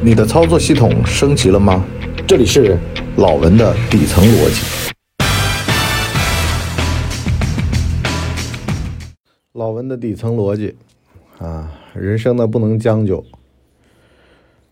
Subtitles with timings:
[0.00, 1.84] 你的操作系统升级了吗？
[2.24, 2.78] 这里是
[3.16, 4.92] 老文的底层逻辑。
[9.54, 10.76] 老文的底层逻辑
[11.38, 13.24] 啊，人生呢不能将就。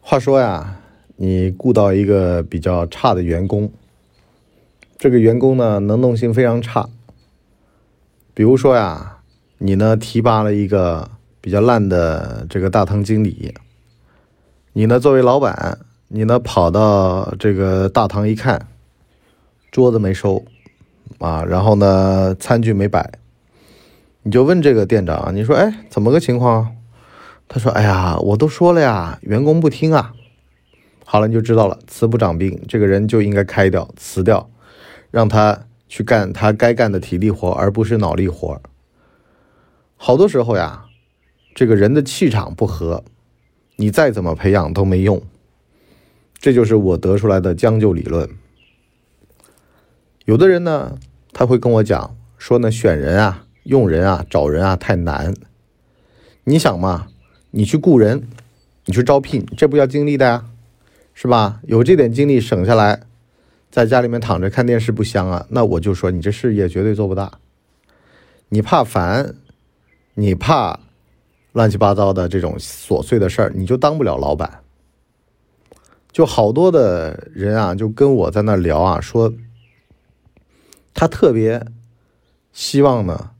[0.00, 0.80] 话说呀，
[1.16, 3.68] 你雇到一个比较差的员工，
[4.96, 6.88] 这个员工呢能动性非常差。
[8.32, 9.18] 比如说呀，
[9.58, 13.52] 你呢提拔了一个比较烂的这个大堂经理。
[14.79, 15.00] 你呢？
[15.00, 18.68] 作为老板，你呢跑到这个大堂一看，
[19.71, 20.44] 桌子没收，
[21.18, 23.11] 啊，然后呢餐具没摆，
[24.22, 26.76] 你就问这个店长，你说，哎，怎么个情况？
[27.48, 30.12] 他说，哎呀，我都说了呀，员工不听啊。
[31.06, 34.50] 好了，你就知道了，慈不掌兵，这个人就应该开掉，辞掉，
[35.11, 35.58] 让他
[35.89, 38.61] 去干他该干的体力活，而不是脑力活。
[39.97, 40.84] 好多时候呀，
[41.55, 43.03] 这个人的气场不合。
[43.77, 45.22] 你再怎么培养都没用，
[46.39, 48.28] 这就是我得出来的将就理论。
[50.25, 50.98] 有的人呢，
[51.33, 55.34] 他会跟我讲说呢，选人啊、用人啊、找人啊太难。
[56.45, 57.09] 你想嘛，
[57.51, 58.27] 你去雇人，
[58.86, 60.47] 你去招聘，这不要精力的呀，
[61.12, 61.61] 是吧？
[61.64, 63.03] 有这点精力省下来，
[63.70, 65.47] 在家里面躺着看电视不香啊？
[65.51, 67.39] 那我就说你这事业绝对做不大。
[68.48, 69.34] 你怕烦，
[70.14, 70.81] 你怕。
[71.57, 74.61] 乱七八糟的这种琐碎的事儿，你就当不了老板。
[76.13, 79.33] 就好多的人啊，就跟我在那聊啊，说
[80.93, 81.67] 他特别
[82.53, 83.31] 希望呢，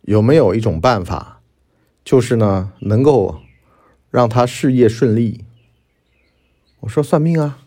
[0.00, 1.42] 有没有一种办法，
[2.02, 3.40] 就是呢，能够
[4.10, 5.44] 让他事业顺利。
[6.80, 7.58] 我说算命啊，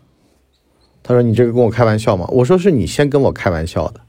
[1.04, 2.26] 他说你这个跟我开玩笑吗？
[2.32, 4.00] 我说是你先跟我开玩笑的。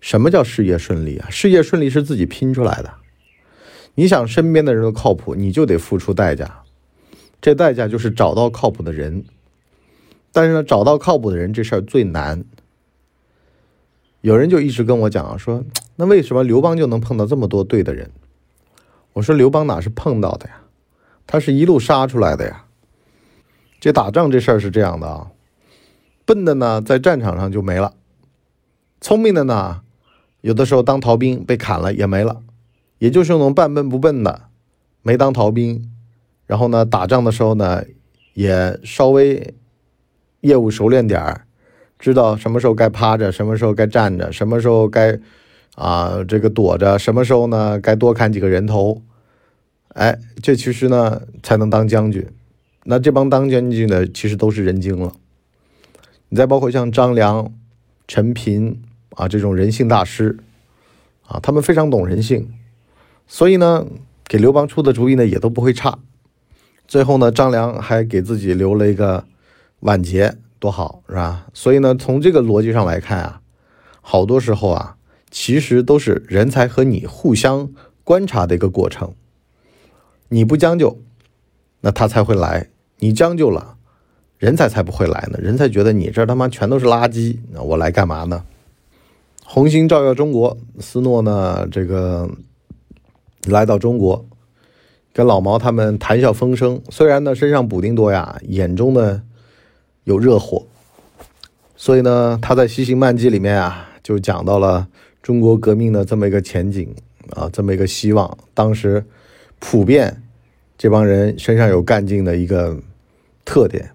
[0.00, 1.30] 什么叫事业顺利啊？
[1.30, 2.92] 事业顺利是自己拼出来的。
[3.98, 6.62] 你想身边的人都靠谱，你就得付出代价，
[7.40, 9.24] 这代价就是找到靠谱的人。
[10.30, 12.44] 但是呢，找到靠谱的人这事儿最难。
[14.20, 15.64] 有人就一直跟我讲啊说，
[15.96, 18.12] 那为什么刘邦就能碰到这么多对的人？
[19.14, 20.60] 我说刘邦哪是碰到的呀，
[21.26, 22.66] 他是一路杀出来的呀。
[23.80, 25.32] 这打仗这事儿是这样的啊，
[26.24, 27.94] 笨的呢在战场上就没了，
[29.00, 29.80] 聪明的呢，
[30.42, 32.42] 有的时候当逃兵被砍了也没了。
[32.98, 34.42] 也就是那种半笨不笨的，
[35.02, 35.90] 没当逃兵，
[36.46, 37.84] 然后呢，打仗的时候呢，
[38.34, 39.54] 也稍微
[40.40, 41.46] 业务熟练点儿，
[41.98, 45.18] 知道什么时候该趴着，什么时候该站着，什么时候该
[45.74, 49.02] 啊这个躲着，什么时候呢该多砍几个人头，
[49.88, 52.26] 哎，这其实呢才能当将军。
[52.84, 55.12] 那这帮当将军的其实都是人精了。
[56.30, 57.52] 你再包括像张良、
[58.06, 60.38] 陈平啊这种人性大师
[61.26, 62.48] 啊，他们非常懂人性。
[63.28, 63.86] 所以呢，
[64.26, 65.98] 给刘邦出的主意呢也都不会差。
[66.88, 69.24] 最后呢，张良还给自己留了一个
[69.80, 71.46] 晚节，多好，是吧？
[71.52, 73.42] 所以呢，从这个逻辑上来看啊，
[74.00, 74.96] 好多时候啊，
[75.30, 77.70] 其实都是人才和你互相
[78.02, 79.12] 观察的一个过程。
[80.30, 80.98] 你不将就，
[81.82, 82.68] 那他才会来；
[83.00, 83.76] 你将就了，
[84.38, 85.38] 人才才不会来呢。
[85.38, 88.42] 人才觉得你这他妈全都是垃圾，那我来干嘛呢？
[89.44, 92.30] 红星照耀中国，斯诺呢这个。
[93.46, 94.26] 来到中国，
[95.12, 96.80] 跟老毛他们谈笑风生。
[96.90, 99.22] 虽然呢身上补丁多呀，眼中呢
[100.04, 100.66] 有热火，
[101.76, 104.88] 所以呢他在《西行漫记》里面啊就讲到了
[105.22, 106.94] 中国革命的这么一个前景
[107.30, 108.36] 啊，这么一个希望。
[108.54, 109.04] 当时
[109.58, 110.22] 普遍
[110.76, 112.76] 这帮人身上有干劲的一个
[113.44, 113.90] 特点，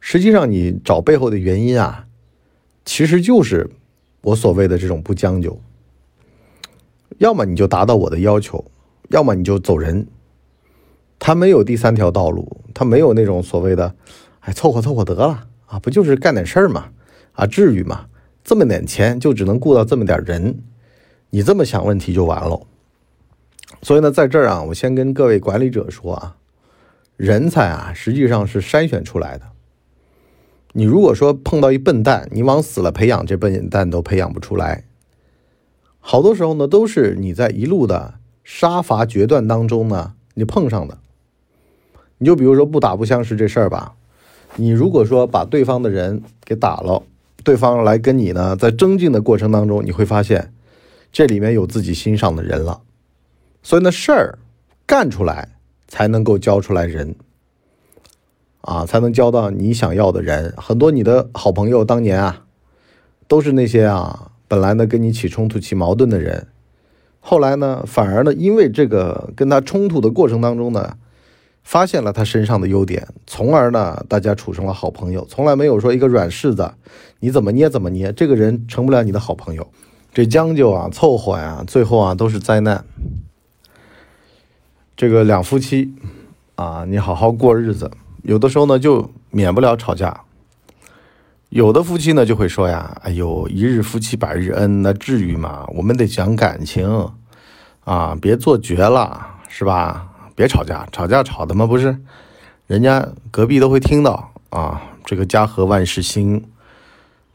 [0.00, 2.06] 实际上你找背后的原因啊，
[2.84, 3.68] 其实就是
[4.20, 5.58] 我所谓的这种不将就。
[7.18, 8.64] 要么你就达到我的要求，
[9.10, 10.06] 要么你就走人。
[11.18, 13.94] 他没有第三条道路，他没有那种所谓的
[14.40, 16.90] “哎，凑合凑合得了啊，不就是干点事儿嘛？
[17.32, 18.06] 啊，至于吗？
[18.44, 20.62] 这么点钱就只能雇到这么点人，
[21.30, 22.60] 你这么想问题就完了。
[23.82, 26.36] 所以呢，在这儿啊，我先跟各位管理者说啊，
[27.16, 29.46] 人才啊实际上是筛选出来的。
[30.72, 34.84] 你如果说碰到一笨蛋，你往死了培养，这笨蛋都培养不出来。
[36.08, 38.14] 好多时候呢，都是你在一路的
[38.44, 40.98] 杀伐决断当中呢，你碰上的。
[42.18, 43.96] 你就比如说不打不相识这事儿吧，
[44.54, 47.02] 你如果说把对方的人给打了，
[47.42, 50.54] 对方来跟你呢，在增进的过程当中，你会发现
[51.10, 52.82] 这里面有自己欣赏的人了。
[53.64, 54.38] 所以呢，事儿
[54.86, 55.56] 干出来
[55.88, 57.16] 才能够教出来人
[58.60, 60.54] 啊，才能交到你想要的人。
[60.56, 62.44] 很多你的好朋友当年啊，
[63.26, 64.30] 都是那些啊。
[64.48, 66.46] 本来呢，跟你起冲突、起矛盾的人，
[67.20, 70.96] 后来呢，反而呢，因为这个跟他冲突的过程当中呢，
[71.64, 75.26] 发现了他身上的优点，从而呢，大家处成了好朋友。
[75.28, 76.72] 从来没有说一个软柿子，
[77.18, 79.66] 你怎么捏怎么捏，这个人成不了你的好朋友。
[80.14, 82.84] 这将就啊，凑合呀，最后啊都是灾难。
[84.96, 85.92] 这个两夫妻
[86.54, 87.90] 啊，你好好过日子，
[88.22, 90.22] 有的时候呢就免不了吵架。
[91.50, 95.64] 有的夫妻呢就会说呀：“哎呦，一日夫妻百日恩，那至于吗？
[95.74, 97.10] 我们得讲感情
[97.84, 101.96] 啊，别做绝了，是吧？”别吵架，吵架吵的嘛不是，
[102.66, 104.82] 人家隔壁都会听到啊。
[105.04, 106.44] 这个家和万事兴。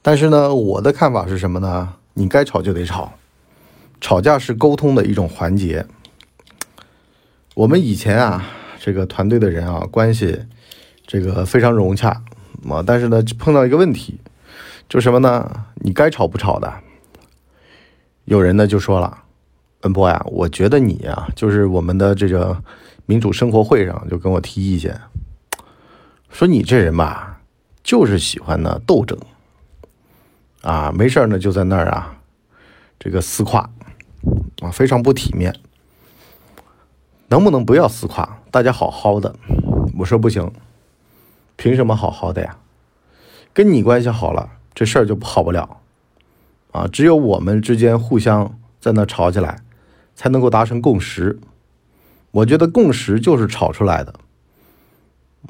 [0.02, 1.94] 但是呢，我的看法是什么呢？
[2.14, 3.14] 你该吵就得吵，
[4.02, 5.86] 吵架是沟通的一种环节。
[7.56, 8.46] 我们以前啊，
[8.80, 10.38] 这个团队的人啊，关系
[11.08, 12.22] 这个非常融洽
[12.70, 12.84] 啊。
[12.86, 14.20] 但是呢，碰到一个问题，
[14.90, 15.66] 就什么呢？
[15.76, 16.74] 你该吵不吵的。
[18.26, 19.24] 有人呢就说了，
[19.82, 22.64] 恩波呀，我觉得你呀，就是我们的这个。
[23.08, 24.98] 民主生活会上就跟我提意见，
[26.30, 27.42] 说你这人吧，
[27.84, 29.18] 就是喜欢呢斗争，
[30.62, 32.16] 啊，没事呢就在那儿啊，
[32.98, 33.70] 这个撕胯，
[34.62, 35.54] 啊，非常不体面。
[37.28, 38.38] 能不能不要撕胯？
[38.50, 39.36] 大家好好的。
[39.98, 40.50] 我说不行，
[41.62, 42.58] 凭什么好好的呀？
[43.54, 45.78] 跟你关系好了，这事儿就好不了，
[46.72, 49.60] 啊，只有我们之间互相在那吵起来，
[50.16, 51.40] 才能够达成共识。
[52.32, 54.16] 我觉得共识就是吵出来的，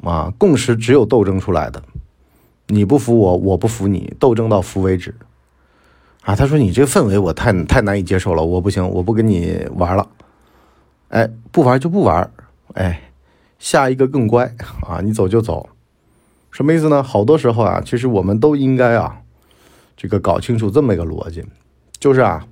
[0.02, 1.82] 啊，共识只有斗争出来的。
[2.66, 5.14] 你不服我，我不服你，斗争到服为止。
[6.24, 10.06] 啊，他说你这氛围我太太难以接受了，我不行，我不跟你玩了。
[11.08, 12.30] 哎，不玩就不玩，
[12.74, 13.00] 哎，
[13.58, 14.54] 下一个更乖
[14.86, 15.70] 啊，你走就走。
[16.52, 17.02] 什么意思呢？
[17.02, 19.22] 好多时候啊，其实我们都应该啊，
[19.96, 21.44] 这个搞清楚这么一个逻辑，
[21.98, 22.46] 就是啊，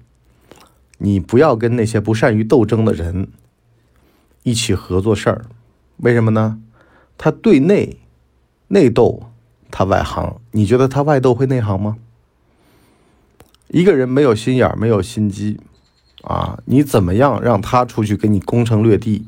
[0.98, 3.28] 你不要跟那些不善于斗争的人。
[4.42, 5.44] 一起合作事儿，
[5.98, 6.58] 为什么呢？
[7.18, 7.98] 他对内
[8.68, 9.24] 内斗，
[9.70, 10.40] 他外行。
[10.52, 11.98] 你觉得他外斗会内行吗？
[13.68, 15.60] 一个人没有心眼儿，没有心机
[16.22, 19.26] 啊，你怎么样让他出去给你攻城略地？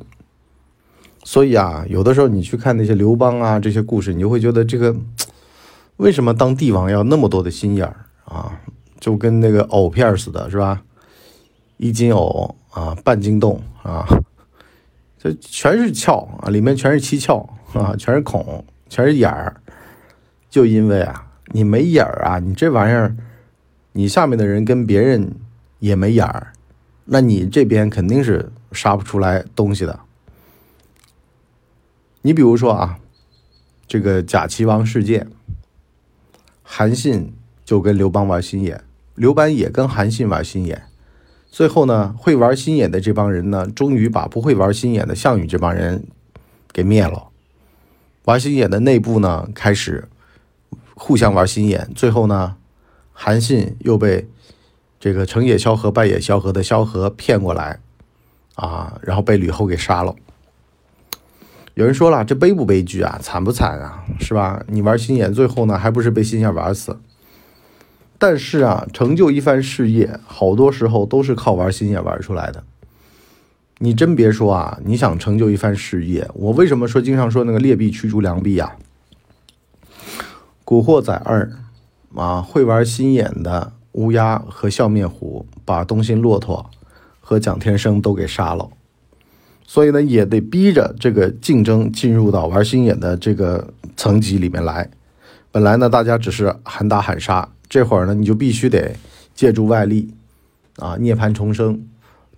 [1.25, 4.95] 所以啊，有的时候你去看那些刘邦啊这些故事，你就会觉得这个
[5.97, 8.61] 为什么当帝王要那么多的心眼儿啊？
[8.99, 10.83] 就跟那个藕片似的，是吧？
[11.77, 14.07] 一斤藕啊，半斤冻啊。
[15.19, 19.57] 这全是窍啊，里面全是七窍啊，全是孔，全是眼儿。
[20.51, 23.17] 就因为啊，你没眼儿啊，你这玩意儿，
[23.93, 25.33] 你下面的人跟别人
[25.79, 26.53] 也没眼儿，
[27.05, 30.01] 那你这边肯定是杀不出来东西的。
[32.23, 32.99] 你比如说啊，
[33.87, 35.29] 这个假齐王事件，
[36.63, 37.35] 韩信
[37.65, 38.85] 就跟刘邦玩心眼，
[39.17, 40.85] 刘邦也跟韩信玩心眼。
[41.51, 46.07] 最后呢，会玩心眼的这帮人呢，终于把不会玩心眼的项羽这帮人
[46.73, 47.29] 给灭了。
[48.25, 50.09] 玩心眼的内部呢，开始
[50.95, 51.91] 互相玩心眼。
[51.95, 52.57] 最后呢，
[53.13, 54.29] 韩信又被
[55.01, 57.81] 这个成也萧何败也萧何的萧何骗过来
[58.55, 60.15] 啊，然后被吕后给杀了。
[61.75, 64.63] 有人说了，这悲不悲剧啊，惨不惨啊，是吧？
[64.69, 66.99] 你玩心眼，最后呢，还不是被心眼玩死？
[68.19, 72.63] 但是啊，成就一番事业，好多时候都是靠玩心眼玩出来的。
[73.79, 78.77] 你真别说啊，你想成就一番事业，我为什么说经常说那个劣币驱逐良币呀？
[80.65, 81.51] 古惑仔二
[82.15, 86.71] 啊，会玩心眼的乌鸦和笑面虎，把东兴骆驼
[87.21, 88.69] 和蒋天生都给杀了。
[89.67, 94.91] 所以呢，也得逼着这个竞争进入到玩心眼的这个层级里面来。
[95.51, 97.49] 本来呢，大家只是喊打喊杀。
[97.69, 98.95] 这会儿呢，你就必须得
[99.35, 100.13] 借助外力，
[100.77, 101.81] 啊，涅槃重生。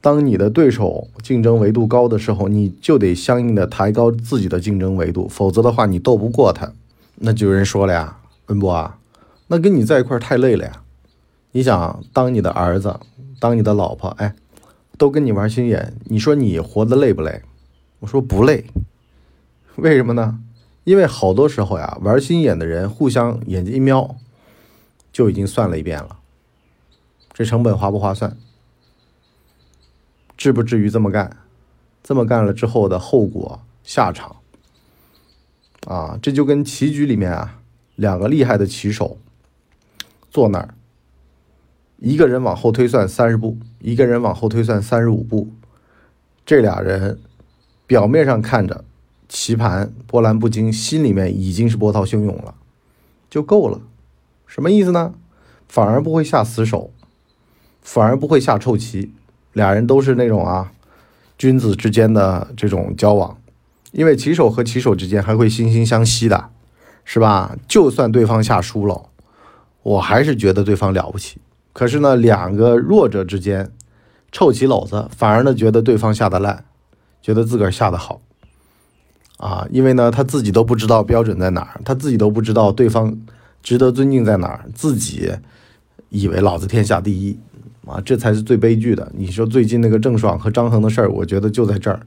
[0.01, 6.71] 当你的对手竞争维度高的时候，你就得相应的抬高自己的竞争维度，否则的话，你斗不过他。
[7.17, 8.99] 那就有人说了呀，文博啊，
[9.49, 10.83] 那跟你在一块太累了呀。
[11.53, 13.01] 你想当你的儿子，
[13.41, 14.35] 当你的老婆，哎，
[14.99, 17.43] 都跟你玩心眼，你说你活得累不累？
[18.01, 18.65] 我说不累。
[19.77, 20.41] 为什么呢？
[20.85, 24.17] 因为好多时候呀，玩心眼的人互相眼睛一瞄。
[25.13, 26.19] 就已经算了一遍了，
[27.33, 28.37] 这成本划不划算？
[30.37, 31.37] 至不至于这么干？
[32.03, 34.35] 这么干了之后的后果下场
[35.87, 37.61] 啊，这就跟棋局里面啊，
[37.95, 39.17] 两个厉害的棋手
[40.33, 40.75] 坐那儿，
[42.05, 45.49] 一个人往后推算三十步，一个人往后推算三十五步，
[46.45, 47.19] 这俩人
[47.87, 48.85] 表面上看着
[49.27, 52.57] 棋盘波澜不惊，心里面已经是波涛汹涌了，
[53.31, 53.81] 就够了。
[54.47, 55.15] 什么意思呢？
[55.67, 56.91] 反而不会下死手，
[57.81, 59.11] 反而不会下臭棋。
[59.55, 60.73] 俩人都是那种啊，
[61.39, 63.39] 君子之间的这种交往，
[63.93, 66.51] 因为棋手和棋手之间还会惺惺相惜的，
[67.03, 67.57] 是吧？
[67.67, 69.07] 就算对方下输了，
[69.83, 71.41] 我还是觉得对方了不起。
[71.75, 73.71] 可是呢，两个弱者之间
[74.33, 76.65] 臭棋篓子，反而呢觉得对方下的烂，
[77.21, 78.23] 觉得自个儿下的好
[79.37, 79.67] 啊！
[79.71, 83.15] 因为呢他自己都不知道标准在哪儿，他自己都不知道对方
[83.63, 85.31] 值得尊敬在哪儿，自己
[86.09, 87.39] 以为老子天下第一
[87.85, 88.01] 啊！
[88.05, 89.11] 这才是最悲剧的。
[89.15, 92.01] 你说最近那个郑爽和张恒的事儿，我觉得就在这儿。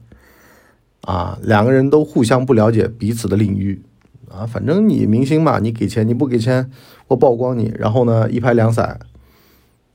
[1.02, 3.80] 啊，两个人都互相不了解彼此的领域，
[4.28, 6.70] 啊，反正你明星嘛，你给钱，你不给钱，
[7.06, 8.98] 我曝光你，然后呢一拍两散，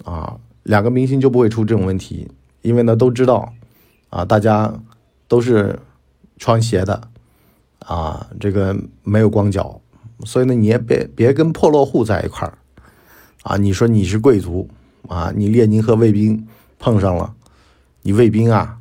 [0.03, 2.29] 啊，两个明星就不会出这种问题，
[2.61, 3.53] 因为呢都知道，
[4.09, 4.73] 啊，大家
[5.27, 5.79] 都是
[6.37, 7.01] 穿鞋的，
[7.79, 9.81] 啊，这个没有光脚，
[10.25, 12.57] 所以呢你也别别跟破落户在一块儿，
[13.43, 14.69] 啊，你说你是贵族，
[15.07, 17.33] 啊，你列宁和卫兵碰上了，
[18.01, 18.79] 你卫兵啊。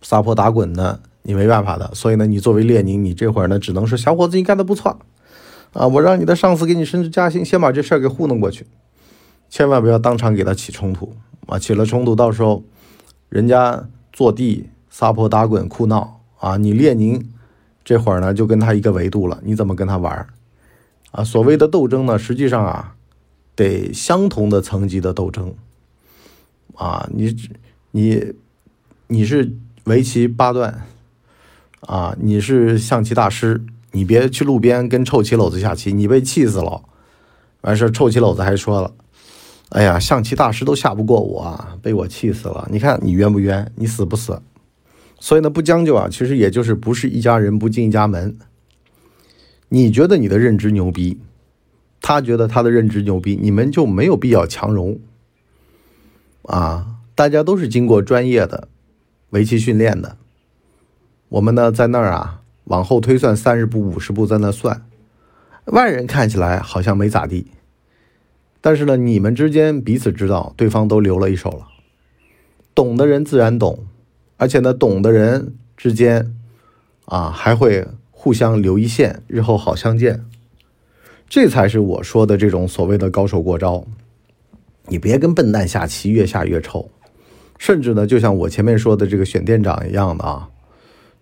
[0.00, 1.92] 撒泼打滚的，你没办法的。
[1.92, 4.96] 所以呢，你作为列宁，你这会儿呢，只能说小伙子，你干的不错
[5.72, 5.86] 啊！
[5.88, 8.64] 我让你的上司给你升职加薪，先把这事儿给糊弄过去，
[9.48, 11.14] 千万不要当场给他起冲突
[11.46, 11.58] 啊！
[11.58, 12.64] 起了冲突，到时候
[13.28, 17.28] 人家坐地撒泼打滚哭闹啊，你列宁
[17.84, 20.26] 这会儿呢就跟他一个维度了，你怎么跟他玩
[21.12, 21.24] 啊？
[21.24, 22.94] 所谓的斗争呢，实际上啊，
[23.54, 25.54] 得相同的层级的斗争
[26.74, 27.08] 啊！
[27.12, 27.36] 你
[27.92, 28.34] 你
[29.06, 29.56] 你是。
[29.84, 30.82] 围棋八段，
[31.80, 36.82] 啊，你是象棋大师，你别去路边跟臭棋篓子下棋，你被气死了。
[37.62, 38.92] 完事臭棋篓子还说了
[39.70, 42.66] ：“哎呀，象棋大师都下不过我，被我气死了。
[42.70, 43.70] 你看你冤不冤？
[43.76, 44.40] 你死不死？”
[45.20, 48.36] 所以呢，不将就啊，其实也就是不是一家人不进一家门。
[49.68, 51.20] 你觉得你的认知牛逼，
[52.00, 54.98] 他觉得他的认知牛逼，你们就没有必要强融。
[56.44, 58.68] 啊，大家都是经过专业的。
[59.30, 60.16] 围棋训练的，
[61.28, 64.86] 我们呢在那儿啊，往后推算三十步、五十步，在那算。
[65.66, 67.48] 外人看起来好像没咋地，
[68.60, 71.68] 但是呢，你们之间彼此知道对方都留了一手了。
[72.74, 73.86] 懂的人自然懂，
[74.36, 76.34] 而且呢，懂的人之间
[77.06, 80.24] 啊，还会互相留一线，日后好相见。
[81.28, 83.84] 这才是我说的这种所谓的高手过招。
[84.86, 86.90] 你别跟笨蛋下棋，越下越臭。
[87.58, 90.48] 甚至呢，就像我前面说的这个选店长一样的啊，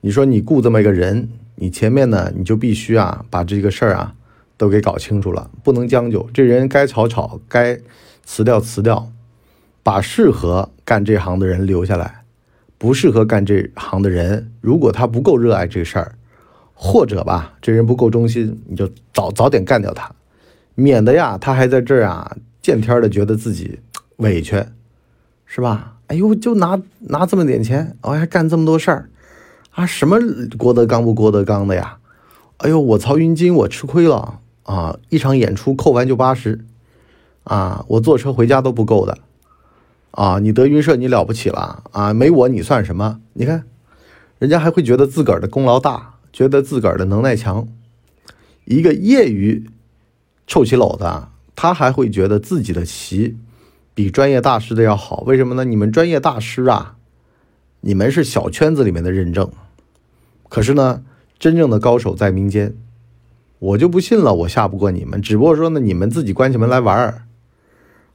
[0.03, 4.15] 你说你雇这么一个人，你前面呢你就必须啊把这个事儿啊
[4.57, 6.29] 都给搞清楚了，不能将就。
[6.33, 7.79] 这人该炒炒，该
[8.25, 9.11] 辞掉辞掉，
[9.83, 12.23] 把适合干这行的人留下来，
[12.79, 16.15] 不适合干这行的人，如果他不够热爱这事儿，
[16.75, 20.11] 或者吧这人不够忠心，你就早早点干掉他，
[20.75, 23.79] 免得呀他还在这儿啊见天的觉得自己
[24.17, 24.65] 委屈，
[25.45, 25.95] 是吧？
[26.09, 29.09] 哎呦，就拿拿这么点钱，我还干这么多事儿，
[29.71, 30.19] 啊，什么
[30.57, 31.99] 郭德纲不郭德纲的呀？
[32.59, 34.99] 哎呦，我曹云金我吃亏了啊！
[35.09, 36.65] 一场演出扣完就八十，
[37.45, 39.19] 啊，我坐车回家都不够的，
[40.11, 42.13] 啊，你德云社你了不起了啊？
[42.13, 43.21] 没我你算什么？
[43.35, 43.65] 你看，
[44.41, 47.69] 人家还会觉得自个儿的功劳大，觉得自个儿的能耐强。
[48.65, 49.71] 一个业余
[50.49, 53.37] 臭棋篓子，他还会觉得自己的棋。
[53.95, 55.65] 比专业大师的要好，为什么呢？
[55.65, 56.97] 你们专业大师啊，
[57.83, 59.51] 你们是小圈子里面的认证，
[60.51, 61.03] 可是呢，
[61.39, 62.75] 真正的高手在民间，
[63.59, 65.21] 我就不信了，我下不过你们。
[65.21, 67.23] 只不过说呢，你们自己关起门来玩儿，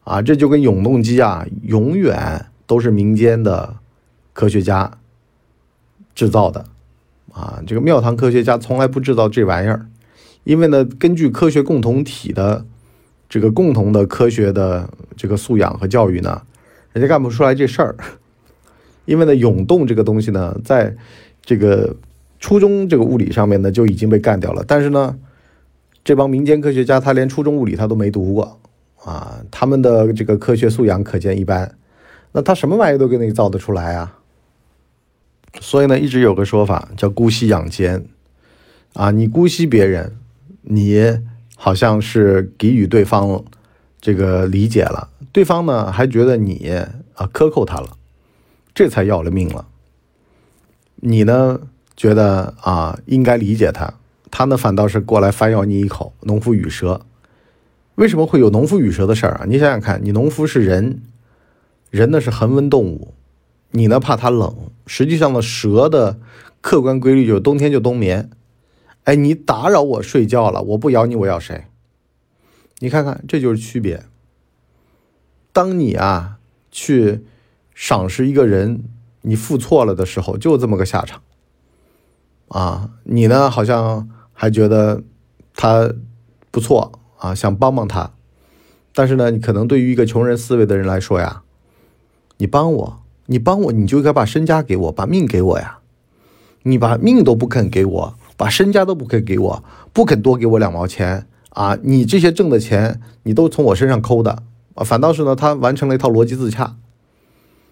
[0.04, 3.78] 啊，这就跟永动机啊，永远都是民间的
[4.34, 4.98] 科学家
[6.14, 6.66] 制造的，
[7.34, 9.88] 啊，这个庙堂科学家从来不制造这玩意儿，
[10.44, 12.66] 因为呢，根据科学共同体的。
[13.34, 16.42] 这个共同的科学的这个素养和教育呢，
[16.92, 17.96] 人家干不出来这事儿，
[19.06, 20.94] 因为呢，永动这个东西呢，在
[21.42, 21.96] 这个
[22.42, 24.66] 初中这个物理上面呢就已经被干掉了。
[24.68, 25.18] 但是呢，
[26.04, 28.60] 这帮民间科学家他连初中物理他都没读过
[29.04, 31.76] 啊，他们的这个科学素养可见一斑。
[32.32, 34.20] 那他什么玩意都给你造得出来啊？
[35.60, 38.06] 所以呢，一直有个说法叫姑息养奸
[38.94, 40.16] 啊，你姑息别人，
[40.62, 41.20] 你。
[41.64, 43.44] 好像是给予对方
[44.02, 46.68] 这个理解了，对方呢还觉得你
[47.14, 47.90] 啊克扣他了，
[48.74, 49.68] 这才要了命了。
[50.96, 51.60] 你呢
[51.96, 53.94] 觉得啊应该理解他，
[54.32, 57.02] 他呢反倒是过来反咬你一口，农夫与蛇。
[57.96, 59.46] 为什么会有农夫与蛇的事儿啊？
[59.48, 61.04] 你想想看，你农夫是人，
[61.90, 63.14] 人呢是恒温动物，
[63.72, 66.20] 你呢怕它冷，实际上呢蛇的
[66.62, 68.32] 客观规律就是冬天就冬眠。
[69.04, 71.66] 哎，你打扰我睡觉了，我不咬你，我咬谁？
[72.80, 74.04] 你看看，这就是区别。
[75.52, 76.38] 当你啊
[76.72, 77.26] 去
[77.76, 78.86] 赏识一个人，
[79.22, 81.22] 你付错了的时候，就这么个下场。
[82.48, 84.10] 啊，你呢好像
[84.42, 85.04] 还觉得
[85.56, 85.94] 他
[86.50, 88.12] 不错啊，想帮帮他，
[88.92, 91.44] 但是呢，你可能对于一个穷人思维的人来说呀，
[92.38, 95.78] 你帮我，你帮我，你就该把身家给我，把命给我呀，
[96.64, 101.28] 你把命都不肯给我，把身家都不肯给我，不肯多给我两毛钱。
[101.52, 104.42] 啊，你这些挣的钱你都从我身上抠的。
[104.74, 106.78] 啊，反倒是呢，他完成了一套逻辑自洽，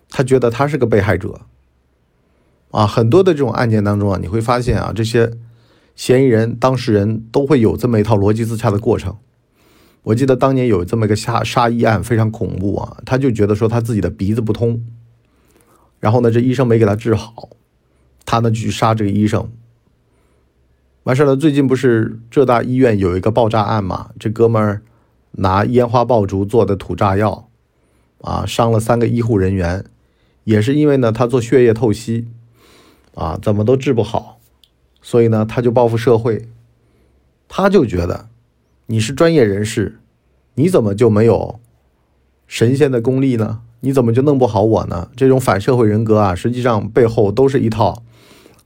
[0.08, 1.42] 他觉得他是个被害者。
[2.70, 5.32] 啊，很多的这种案件当中啊，你会发现啊，这些
[6.00, 9.18] 嫌疑人、当事人都会有这么一套逻辑自洽的过程。
[10.03, 13.01] 我记得当年有这么一个杀杀医案，非常恐怖啊。
[13.06, 14.82] 他就觉得说他自己的鼻子不通，
[16.00, 17.50] 然后呢，这医生没给他治好，
[18.25, 19.51] 他呢就去杀这个医生。
[21.03, 24.12] 完事了，最近不是浙大医院有一个爆炸案嘛？
[24.18, 24.82] 这哥们儿
[25.32, 27.50] 拿烟花爆竹做的土炸药，
[28.22, 29.84] 啊，伤了三个医护人员，
[30.46, 32.29] 也是因为呢，他做血液透析。
[33.15, 34.38] 啊，怎么都治不好，
[35.01, 36.48] 所以呢，他就报复社会。
[37.51, 38.27] 他就觉得
[38.86, 40.00] 你是专业人士，
[40.53, 41.60] 你怎么就没有
[42.46, 43.62] 神仙的功力呢？
[43.79, 45.10] 你怎么就弄不好我呢？
[45.15, 48.03] 这种反社会人格啊，实际上背后都是一套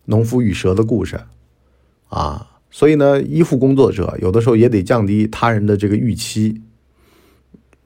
[0.06, 1.22] 农夫与蛇的故事
[2.10, 2.50] 啊。
[2.70, 6.62] 所以呢，医护工作者有的时候也得降低他人的这个预期。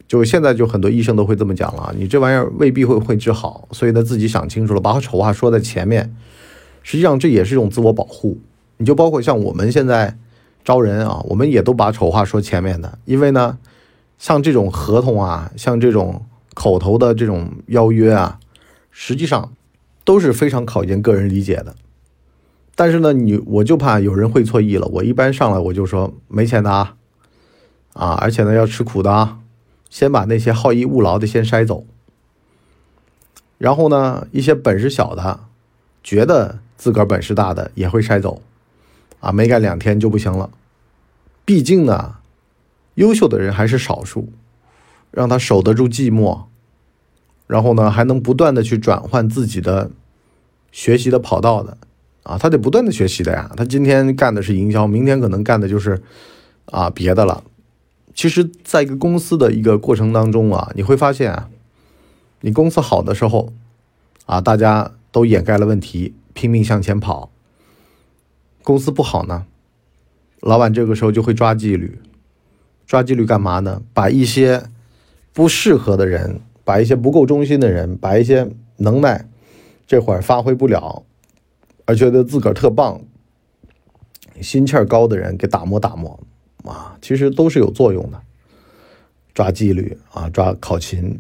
[0.08, 6.16] 就现在就很多医生都会这么讲了，你这玩意儿未必会会治好，所以呢，自己想清楚了，把丑话说在前面。
[6.88, 8.40] 实际上这也是一种自我保护，
[8.78, 10.18] 你就包括像我们现在
[10.64, 13.58] 招人啊，我们也都把丑话说前面的，因为呢，
[14.18, 18.40] 像这种合同啊，像这种口头的这种邀约啊，
[18.90, 19.52] 实际上
[20.06, 21.76] 都是非常考验个人理解的。
[22.74, 26.96] 但是呢，你我就怕有人会错意了，我一般上来我就说没钱的啊，
[27.92, 29.40] 啊，而且呢要吃苦的啊，
[29.90, 31.86] 先把那些好逸恶劳的先筛走，
[33.58, 35.42] 然后呢，一些本事小的，
[36.02, 36.60] 觉得。
[36.78, 38.42] 自个儿本事大的也会筛走，
[39.20, 40.50] 啊，没干两天就不行了。
[41.44, 42.16] 毕竟呢，
[42.96, 44.30] 优秀的人还是少数，
[45.12, 46.44] 让他守得住寂寞，
[47.48, 49.90] 然后呢，还能不断的去转换自己的
[50.72, 51.78] 学习的跑道的，
[52.24, 53.52] 啊，他得不断的学习的呀。
[53.58, 56.02] 他今天干的是营销，明天可能干的就是
[56.66, 57.44] 啊别的了。
[58.14, 61.50] 其实，在一个公司的一个过程当中啊，你会发现啊，
[62.42, 63.54] 你公司好的时候，
[64.26, 66.14] 啊，大家都掩盖了问题。
[66.38, 67.32] 拼命向前跑，
[68.64, 69.48] 公司不好呢，
[70.40, 71.98] 老板这个时候就会抓纪律，
[72.86, 73.82] 抓纪律干嘛呢？
[73.92, 74.70] 把一些
[75.34, 79.28] 不适合的人，把一些不够忠心的人，把一些能耐
[79.88, 81.04] 这会儿发挥不了，
[81.86, 83.02] 而觉得自个儿特棒、
[84.40, 86.20] 心气儿高的人给打磨打磨
[86.66, 88.22] 啊，其实都是有作用的，
[89.34, 91.20] 抓纪律啊，抓考勤。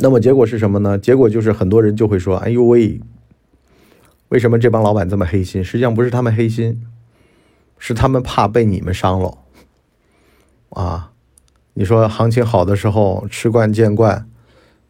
[0.00, 0.98] 那么结果是什么呢？
[0.98, 3.00] 结果就是很多人就会说：“哎呦喂！”
[4.28, 5.64] 为什么这帮老板这么黑心？
[5.64, 6.86] 实际上不是他们黑心，
[7.78, 9.38] 是他们怕被你们伤了。
[10.70, 11.12] 啊，
[11.72, 14.28] 你说行情好的时候吃惯见惯，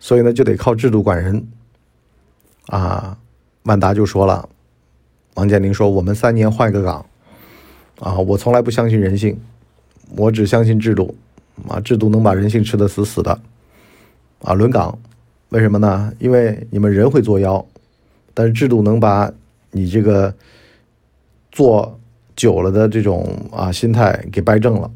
[0.01, 1.47] 所以呢就得靠制度管人。
[2.67, 3.19] 啊，
[3.63, 4.49] 万达就说了，
[5.35, 7.07] 王健林说我们三年换一个岗。
[8.01, 9.41] 啊，我从来不相信人性，
[10.17, 11.17] 我只相信制度。
[11.69, 13.41] 啊，制度能把人性吃得死死的。
[14.43, 14.99] 啊，轮岗，
[15.51, 16.13] 为什么呢？
[16.19, 17.65] 因为你们人会作妖。
[18.39, 19.29] 但是制度能把
[19.73, 20.33] 你这个
[21.51, 21.99] 做
[22.37, 24.89] 久了的这种啊心态给掰正了，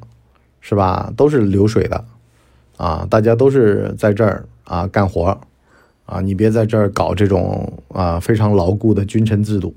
[0.60, 1.12] 是吧？
[1.16, 2.04] 都是流水的
[2.76, 5.36] 啊，大家都是在这儿啊干活
[6.06, 9.74] 啊，你别在这儿搞这种啊非常牢固的君臣制度。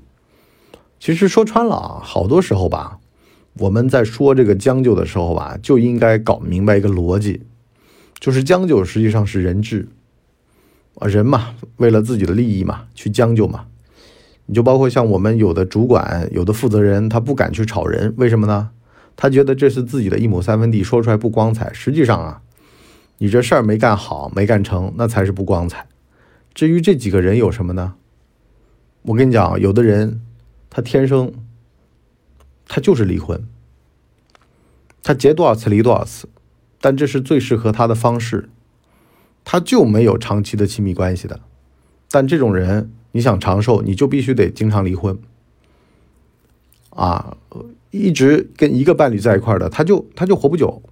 [1.00, 3.00] 其实说穿了啊，好多时候吧，
[3.54, 7.42] 我们在说这个将就的时候吧，就应该搞明白一个逻辑，
[8.20, 9.88] 就是将就实际上是人治。
[10.96, 13.66] 啊，人嘛，为了自己的利益嘛，去将就嘛。
[14.46, 18.70] 你就包括像我们有的主管、有的负责人，他不敢去炒人，为什么呢？
[19.16, 21.72] 他觉得这是自己的一亩三分地，说出来不光彩。
[21.72, 22.42] 实际上啊，
[23.18, 25.86] 你这事儿没干好、没干成，那才是不光彩。
[26.54, 27.94] 至于这几个人有什么呢？
[29.02, 30.20] 我跟你讲，有的人
[30.70, 31.32] 他天生
[32.68, 33.44] 他就是离婚，
[35.02, 36.28] 他结多少次离多少次，
[36.80, 38.48] 但这是最适合他的方式。
[39.48, 41.38] 他就没有长期的亲密关系的，
[42.10, 45.16] 但这种人你想长寿，你就必须得经常离婚，
[46.90, 47.36] 啊，
[47.92, 50.82] 一直跟一个伴侣在一块的，他就他就活不久，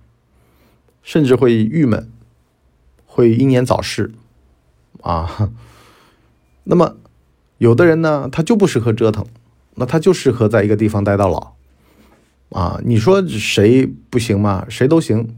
[1.03, 2.09] 甚至会郁闷，
[3.05, 4.13] 会英年早逝，
[5.03, 5.51] 啊，
[6.63, 6.97] 那么
[7.59, 9.27] 有的人呢，他就不适合折腾，
[9.75, 11.55] 那他就适合在一个地方待到老，
[12.51, 14.65] 啊，你说谁不行吗？
[14.69, 15.35] 谁都行，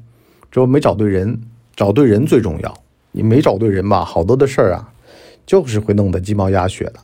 [0.51, 1.41] 只不没找对人，
[1.75, 2.83] 找对人最重要。
[3.17, 4.93] 你没找对人吧，好多的事儿啊，
[5.47, 7.01] 就是会弄得鸡毛鸭血的。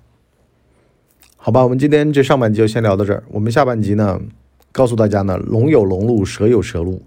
[1.37, 3.25] 好吧，我们今天这上半集就先聊到这儿。
[3.31, 4.21] 我们下半集呢，
[4.71, 7.03] 告诉大家呢，龙有龙路，蛇有蛇路。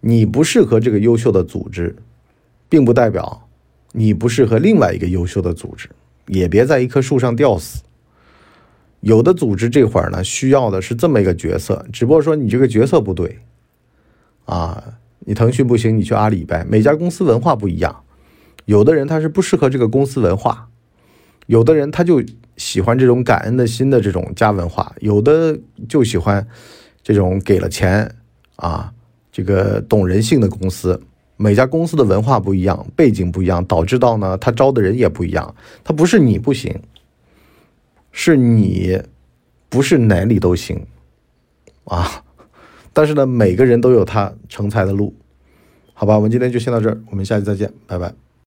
[0.00, 1.94] 你不适合这个优秀的组织，
[2.70, 3.46] 并不代表
[3.92, 5.90] 你不适合另外一个优秀的组织。
[6.28, 7.82] 也别在一棵树上吊死。
[9.00, 13.38] 有的组织这会儿呢，需要的是这么一个角色，只不过说你这个角色不对
[14.46, 14.82] 啊。
[15.20, 16.64] 你腾讯不行，你去阿里呗。
[16.68, 18.04] 每家公司文化不一样，
[18.64, 20.68] 有的人他是不适合这个公司文化，
[21.46, 22.22] 有的人他就
[22.56, 26.46] 喜欢这种感恩的心的这种家文化，有的就喜欢
[27.02, 28.10] 这种给了钱
[28.56, 28.92] 啊，
[29.30, 31.00] 这个懂人性的公司。
[31.36, 35.54] 每家公司的文化不一样，背景不一样，导致到呢，他招的人也不一样。
[35.84, 36.82] 他不是你不行，
[38.10, 39.00] 是你
[39.68, 40.84] 不是哪里都行
[41.84, 42.24] 啊。
[42.98, 45.14] 但是呢，每个人都有他成才的路，
[45.94, 46.16] 好吧？
[46.16, 48.12] 我们今天就先到这儿，我们下期再见，拜拜。